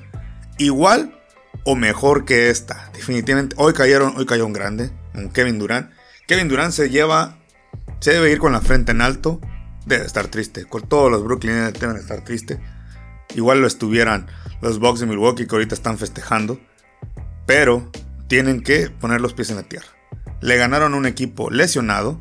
igual 0.57 1.19
o 1.63 1.75
mejor 1.75 2.25
que 2.25 2.49
esta. 2.49 2.89
Definitivamente, 2.93 3.55
hoy 3.59 3.73
cayeron, 3.73 4.15
hoy 4.17 4.25
cayó 4.25 4.45
un 4.45 4.53
grande, 4.53 4.91
un 5.13 5.29
Kevin 5.29 5.59
Durant. 5.59 5.91
Kevin 6.27 6.47
Durant 6.47 6.71
se 6.71 6.89
lleva, 6.89 7.39
se 7.99 8.13
debe 8.13 8.31
ir 8.31 8.39
con 8.39 8.53
la 8.53 8.61
frente 8.61 8.91
en 8.91 9.01
alto. 9.01 9.41
Debe 9.85 10.05
estar 10.05 10.27
triste. 10.27 10.65
Con 10.65 10.87
todos 10.87 11.09
los 11.09 11.23
Brooklyn 11.23 11.71
deben 11.79 11.97
estar 11.97 12.23
triste. 12.23 12.59
Igual 13.35 13.61
lo 13.61 13.67
estuvieran 13.67 14.27
los 14.61 14.79
Bucks 14.79 14.99
de 14.99 15.05
Milwaukee 15.05 15.47
que 15.47 15.55
ahorita 15.55 15.75
están 15.75 15.97
festejando. 15.97 16.59
Pero 17.45 17.89
tienen 18.27 18.61
que 18.61 18.89
poner 18.89 19.21
los 19.21 19.33
pies 19.33 19.49
en 19.49 19.55
la 19.57 19.63
tierra. 19.63 19.87
Le 20.41 20.57
ganaron 20.57 20.93
un 20.93 21.05
equipo 21.05 21.49
lesionado, 21.49 22.19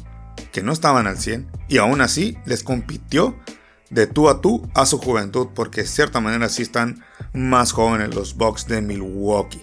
que 0.52 0.62
no 0.62 0.72
estaban 0.72 1.06
al 1.06 1.18
100, 1.18 1.48
y 1.68 1.78
aún 1.78 2.00
así 2.00 2.38
les 2.46 2.62
compitió 2.62 3.36
de 3.90 4.06
tú 4.06 4.28
a 4.28 4.40
tú 4.40 4.68
a 4.74 4.86
su 4.86 4.98
juventud, 4.98 5.48
porque 5.54 5.82
de 5.82 5.86
cierta 5.86 6.20
manera 6.20 6.48
sí 6.48 6.62
están 6.62 7.04
más 7.32 7.72
jóvenes 7.72 8.14
los 8.14 8.36
Bucks 8.36 8.66
de 8.66 8.80
Milwaukee. 8.82 9.62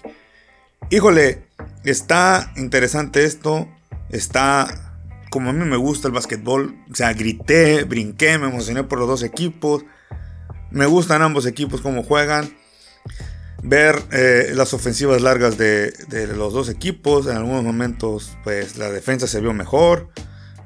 Híjole, 0.90 1.46
está 1.84 2.52
interesante 2.56 3.26
esto, 3.26 3.68
está 4.10 5.00
como 5.32 5.50
a 5.50 5.54
mí 5.54 5.66
me 5.66 5.78
gusta 5.78 6.08
el 6.08 6.14
básquetbol, 6.14 6.76
o 6.92 6.96
sea, 6.96 7.14
grité, 7.14 7.86
brinqué, 7.86 8.38
me 8.38 8.48
emocioné 8.48 8.84
por 8.84 9.00
los 9.00 9.08
dos 9.08 9.24
equipos, 9.24 9.84
me 10.70 10.86
gustan 10.86 11.22
ambos 11.22 11.46
equipos 11.46 11.82
como 11.82 12.04
juegan 12.04 12.54
ver 13.64 14.02
eh, 14.12 14.52
las 14.54 14.74
ofensivas 14.74 15.22
largas 15.22 15.58
de, 15.58 15.94
los 16.36 16.54
dos 16.54 16.70
equipos. 16.70 17.28
En 17.28 17.38
algunos 17.38 17.64
momentos, 17.64 18.38
pues 18.44 18.78
la 18.78 18.92
defensa 18.92 19.26
se 19.26 19.42
vio 19.42 19.54
mejor. 19.54 20.10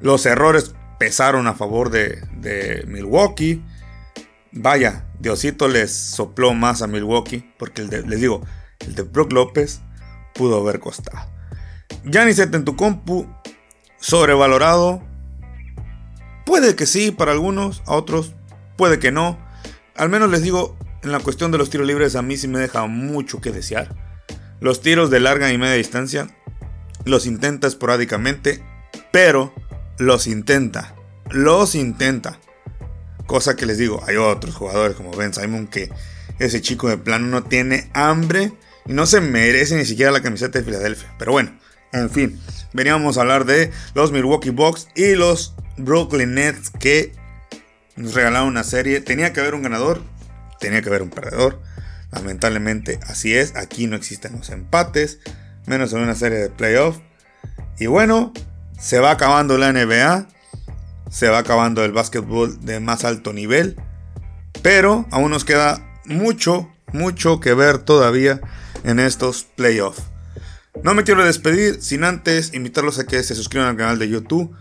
Los 0.00 0.26
errores 0.26 0.74
pesaron 0.98 1.46
a 1.46 1.54
favor 1.54 1.90
de, 1.90 2.84
Milwaukee. 2.86 3.62
Vaya, 4.52 5.06
Diosito 5.18 5.68
les 5.68 5.92
sopló 5.92 6.54
más 6.54 6.82
a 6.82 6.86
Milwaukee. 6.86 7.52
Porque 7.58 7.82
les 7.82 8.20
digo, 8.20 8.42
el 8.80 8.94
de 8.94 9.02
Brook 9.02 9.32
López 9.32 9.80
pudo 10.34 10.60
haber 10.60 10.80
costado. 10.80 11.30
Giannis 12.04 12.40
compu 12.76 13.26
sobrevalorado. 13.98 15.02
Puede 16.44 16.74
que 16.76 16.86
sí 16.86 17.10
para 17.10 17.32
algunos, 17.32 17.82
a 17.86 17.94
otros 17.94 18.34
puede 18.76 18.98
que 18.98 19.12
no. 19.12 19.38
Al 19.96 20.08
menos 20.08 20.30
les 20.30 20.42
digo, 20.42 20.78
en 21.02 21.12
la 21.12 21.20
cuestión 21.20 21.50
de 21.50 21.58
los 21.58 21.70
tiros 21.70 21.86
libres 21.86 22.16
a 22.16 22.22
mí 22.22 22.36
sí 22.36 22.48
me 22.48 22.58
deja 22.58 22.86
mucho 22.86 23.40
que 23.40 23.52
desear. 23.52 23.94
Los 24.60 24.80
tiros 24.80 25.10
de 25.10 25.20
larga 25.20 25.52
y 25.52 25.58
media 25.58 25.74
distancia 25.74 26.28
los 27.04 27.26
intenta 27.26 27.66
esporádicamente, 27.66 28.64
pero 29.12 29.52
los 29.98 30.26
intenta. 30.26 30.94
Los 31.30 31.74
intenta. 31.74 32.38
Cosa 33.26 33.56
que 33.56 33.66
les 33.66 33.76
digo, 33.76 34.02
hay 34.06 34.16
otros 34.16 34.54
jugadores 34.54 34.96
como 34.96 35.12
Ben 35.12 35.34
Simon 35.34 35.66
que 35.66 35.90
ese 36.38 36.62
chico 36.62 36.88
de 36.88 36.96
plano 36.96 37.26
no 37.26 37.44
tiene 37.44 37.90
hambre 37.92 38.52
y 38.86 38.92
no 38.92 39.06
se 39.06 39.20
merece 39.20 39.76
ni 39.76 39.84
siquiera 39.84 40.10
la 40.10 40.22
camiseta 40.22 40.58
de 40.58 40.64
Filadelfia. 40.64 41.12
Pero 41.18 41.32
bueno, 41.32 41.58
en 41.92 42.08
fin, 42.10 42.40
veníamos 42.72 43.18
a 43.18 43.22
hablar 43.22 43.44
de 43.44 43.70
los 43.94 44.12
Milwaukee 44.12 44.50
Bucks 44.50 44.88
y 44.94 45.14
los 45.14 45.54
Brooklyn 45.76 46.34
Nets 46.34 46.70
que 46.70 47.12
nos 47.96 48.14
regalaron 48.14 48.48
una 48.48 48.64
serie. 48.64 49.00
Tenía 49.00 49.32
que 49.32 49.40
haber 49.40 49.54
un 49.54 49.62
ganador, 49.62 50.02
tenía 50.60 50.80
que 50.80 50.88
haber 50.88 51.02
un 51.02 51.10
perdedor. 51.10 51.60
Lamentablemente 52.12 52.98
así 53.06 53.34
es, 53.34 53.54
aquí 53.56 53.86
no 53.86 53.96
existen 53.96 54.32
los 54.38 54.48
empates, 54.48 55.18
menos 55.66 55.92
en 55.92 56.00
una 56.00 56.14
serie 56.14 56.38
de 56.38 56.48
playoffs. 56.48 57.00
Y 57.78 57.86
bueno, 57.86 58.32
se 58.78 59.00
va 59.00 59.10
acabando 59.10 59.58
la 59.58 59.72
NBA, 59.72 60.28
se 61.10 61.28
va 61.28 61.38
acabando 61.38 61.84
el 61.84 61.92
básquetbol 61.92 62.64
de 62.64 62.80
más 62.80 63.04
alto 63.04 63.32
nivel, 63.32 63.76
pero 64.62 65.06
aún 65.10 65.30
nos 65.30 65.44
queda 65.44 65.84
mucho, 66.04 66.72
mucho 66.92 67.40
que 67.40 67.54
ver 67.54 67.78
todavía 67.78 68.40
en 68.84 69.00
estos 69.00 69.44
playoffs. 69.44 70.04
No 70.82 70.94
me 70.94 71.02
quiero 71.02 71.24
despedir 71.24 71.82
sin 71.82 72.04
antes 72.04 72.54
invitarlos 72.54 72.98
a 72.98 73.06
que 73.06 73.22
se 73.24 73.34
suscriban 73.34 73.68
al 73.68 73.76
canal 73.76 73.98
de 73.98 74.08
YouTube. 74.08 74.54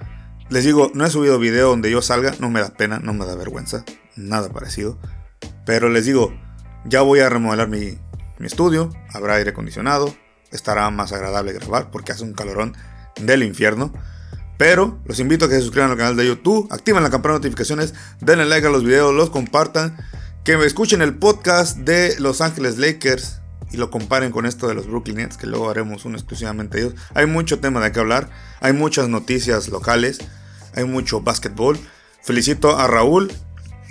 Les 0.49 0.63
digo, 0.63 0.91
no 0.95 1.05
he 1.05 1.11
subido 1.11 1.37
video 1.37 1.69
donde 1.69 1.91
yo 1.91 2.01
salga, 2.01 2.33
no 2.39 2.49
me 2.49 2.59
da 2.59 2.69
pena, 2.69 2.99
no 2.99 3.13
me 3.13 3.25
da 3.25 3.35
vergüenza, 3.35 3.83
nada 4.15 4.49
parecido. 4.49 4.97
Pero 5.65 5.89
les 5.89 6.05
digo, 6.05 6.33
ya 6.85 7.01
voy 7.01 7.19
a 7.19 7.29
remodelar 7.29 7.67
mi, 7.67 7.99
mi 8.39 8.47
estudio, 8.47 8.89
habrá 9.13 9.35
aire 9.35 9.51
acondicionado, 9.51 10.15
estará 10.51 10.89
más 10.89 11.13
agradable 11.13 11.53
grabar 11.53 11.91
porque 11.91 12.13
hace 12.13 12.23
un 12.23 12.33
calorón 12.33 12.75
del 13.19 13.43
infierno. 13.43 13.93
Pero 14.57 14.99
los 15.05 15.19
invito 15.19 15.45
a 15.45 15.49
que 15.49 15.55
se 15.55 15.61
suscriban 15.61 15.91
al 15.91 15.97
canal 15.97 16.15
de 16.15 16.25
YouTube, 16.25 16.67
activen 16.71 17.03
la 17.03 17.09
campana 17.09 17.33
de 17.33 17.39
notificaciones, 17.39 17.93
denle 18.21 18.45
like 18.45 18.65
a 18.65 18.71
los 18.71 18.83
videos, 18.83 19.13
los 19.13 19.29
compartan, 19.29 19.95
que 20.43 20.57
me 20.57 20.65
escuchen 20.65 21.01
el 21.01 21.15
podcast 21.15 21.77
de 21.77 22.15
Los 22.19 22.41
Ángeles 22.41 22.77
Lakers 22.77 23.41
y 23.71 23.77
lo 23.77 23.91
comparen 23.91 24.31
con 24.31 24.45
esto 24.45 24.67
de 24.67 24.73
los 24.73 24.87
Brooklyn 24.87 25.17
Nets, 25.17 25.37
que 25.37 25.45
luego 25.45 25.69
haremos 25.69 26.05
uno 26.05 26.17
exclusivamente 26.17 26.79
ellos. 26.79 26.93
Hay 27.13 27.25
mucho 27.25 27.59
tema 27.59 27.81
de 27.81 27.91
qué 27.91 27.99
hablar, 27.99 28.29
hay 28.61 28.73
muchas 28.73 29.09
noticias 29.09 29.69
locales, 29.69 30.19
hay 30.73 30.85
mucho 30.85 31.21
básquetbol. 31.21 31.77
Felicito 32.23 32.77
a 32.77 32.87
Raúl 32.87 33.31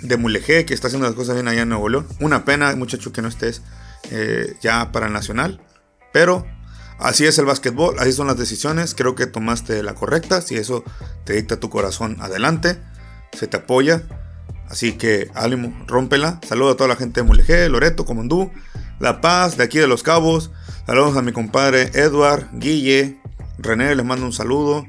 de 0.01 0.17
Mulegé, 0.17 0.65
que 0.65 0.73
está 0.73 0.87
haciendo 0.87 1.07
las 1.07 1.15
cosas 1.15 1.35
bien 1.35 1.47
allá 1.47 1.61
en 1.61 1.69
Nuevo 1.69 1.89
León. 1.89 2.07
Una 2.19 2.43
pena, 2.43 2.75
muchacho, 2.75 3.11
que 3.13 3.21
no 3.21 3.27
estés 3.27 3.61
eh, 4.11 4.55
ya 4.61 4.91
para 4.91 5.07
el 5.07 5.13
Nacional, 5.13 5.61
pero 6.11 6.45
Así 6.99 7.25
es 7.25 7.37
el 7.37 7.45
básquetbol, 7.45 7.99
así 7.99 8.11
son 8.11 8.27
las 8.27 8.37
decisiones. 8.37 8.95
Creo 8.95 9.15
que 9.15 9.27
tomaste 9.27 9.83
la 9.83 9.93
correcta. 9.93 10.41
Si 10.41 10.55
eso 10.55 10.83
te 11.25 11.33
dicta 11.33 11.59
tu 11.59 11.69
corazón, 11.69 12.17
adelante. 12.21 12.79
Se 13.33 13.47
te 13.47 13.57
apoya. 13.57 14.03
Así 14.69 14.93
que 14.93 15.29
ánimo, 15.35 15.73
rómpela. 15.87 16.39
Saludo 16.47 16.71
a 16.71 16.77
toda 16.77 16.89
la 16.89 16.95
gente 16.95 17.21
de 17.21 17.27
Mulegé, 17.27 17.69
Loreto, 17.69 18.05
Comondú, 18.05 18.51
La 18.99 19.21
Paz, 19.21 19.57
de 19.57 19.63
aquí 19.63 19.77
de 19.77 19.87
Los 19.87 20.03
Cabos. 20.03 20.51
Saludos 20.85 21.15
a 21.17 21.21
mi 21.21 21.31
compadre 21.31 21.91
Edward, 21.93 22.47
Guille, 22.53 23.19
René, 23.59 23.95
les 23.95 24.05
mando 24.05 24.25
un 24.25 24.33
saludo. 24.33 24.85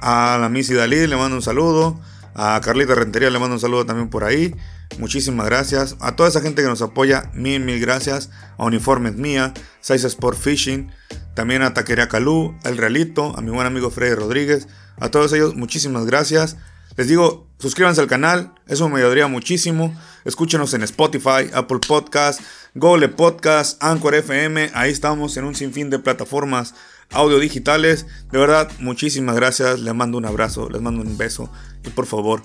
A 0.00 0.38
la 0.40 0.48
Missy 0.48 0.74
Dalí, 0.74 1.06
le 1.06 1.16
mando 1.16 1.36
un 1.36 1.42
saludo. 1.42 2.00
A 2.34 2.60
Carlita 2.64 2.94
Rentería, 2.94 3.30
le 3.30 3.38
mando 3.38 3.54
un 3.54 3.60
saludo 3.60 3.86
también 3.86 4.08
por 4.08 4.24
ahí. 4.24 4.54
Muchísimas 4.98 5.46
gracias. 5.46 5.96
A 6.00 6.16
toda 6.16 6.28
esa 6.28 6.40
gente 6.40 6.62
que 6.62 6.68
nos 6.68 6.82
apoya, 6.82 7.30
mil, 7.34 7.60
mil 7.60 7.80
gracias. 7.80 8.30
A 8.58 8.64
Uniformes 8.64 9.14
Mía, 9.14 9.54
Size 9.80 10.06
Sport 10.06 10.38
Fishing. 10.38 10.90
También 11.34 11.62
a 11.62 11.74
Taquería 11.74 12.08
Calú, 12.08 12.54
El 12.64 12.76
Realito, 12.76 13.36
a 13.36 13.40
mi 13.40 13.50
buen 13.50 13.66
amigo 13.66 13.90
Freddy 13.90 14.14
Rodríguez. 14.14 14.68
A 15.00 15.10
todos 15.10 15.32
ellos, 15.32 15.54
muchísimas 15.54 16.04
gracias. 16.04 16.56
Les 16.96 17.08
digo, 17.08 17.48
suscríbanse 17.58 18.02
al 18.02 18.06
canal, 18.06 18.52
eso 18.66 18.88
me 18.88 19.00
ayudaría 19.00 19.26
muchísimo. 19.26 19.96
Escúchenos 20.24 20.74
en 20.74 20.82
Spotify, 20.82 21.50
Apple 21.54 21.78
Podcast, 21.86 22.40
Google 22.74 23.08
Podcast, 23.08 23.82
Anchor 23.82 24.14
FM. 24.14 24.72
Ahí 24.74 24.90
estamos 24.90 25.36
en 25.38 25.44
un 25.44 25.54
sinfín 25.54 25.88
de 25.88 25.98
plataformas 25.98 26.74
audio 27.12 27.38
digitales. 27.38 28.06
De 28.30 28.38
verdad, 28.38 28.70
muchísimas 28.78 29.36
gracias. 29.36 29.80
Les 29.80 29.94
mando 29.94 30.18
un 30.18 30.26
abrazo, 30.26 30.68
les 30.68 30.82
mando 30.82 31.02
un 31.02 31.16
beso. 31.16 31.50
Y 31.84 31.90
por 31.90 32.06
favor, 32.06 32.42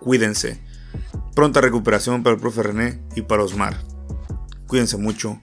cuídense. 0.00 0.62
Pronta 1.34 1.60
recuperación 1.60 2.22
para 2.22 2.36
el 2.36 2.40
profe 2.40 2.62
René 2.62 3.02
y 3.16 3.22
para 3.22 3.42
Osmar. 3.42 3.78
Cuídense 4.66 4.96
mucho. 4.96 5.40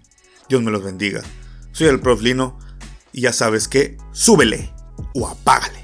Dios 0.50 0.63
me 0.63 0.72
los 0.72 0.84
bendiga. 0.84 1.22
Soy 1.74 1.88
el 1.88 2.00
prof 2.00 2.22
Lino 2.22 2.58
y 3.13 3.21
ya 3.21 3.34
sabes 3.34 3.67
que 3.67 3.97
súbele 4.12 4.71
o 5.13 5.28
apágale. 5.28 5.81